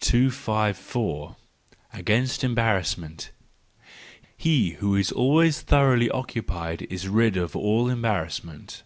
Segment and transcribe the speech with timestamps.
[0.00, 1.36] 254.
[1.92, 3.32] Against Embarrassment
[4.34, 8.82] —He who is always thoroughly occupied is rid of all embarrassment.